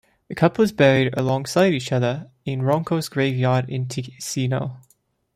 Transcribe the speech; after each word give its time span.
The 0.29 0.33
couple 0.33 0.63
is 0.63 0.71
buried 0.71 1.13
alongside 1.15 1.73
each 1.75 1.91
other 1.91 2.31
in 2.43 2.61
Ronco's 2.63 3.07
graveyard 3.07 3.69
in 3.69 3.85
Ticino. 3.85 4.77